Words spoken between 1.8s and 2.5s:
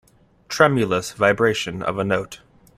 of a note.